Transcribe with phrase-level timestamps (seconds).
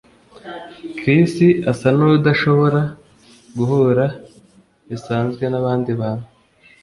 [0.97, 1.33] Chris
[1.71, 2.81] asa nkudashobora
[3.57, 4.05] guhura
[4.89, 6.27] bisanzwe nabandi bantu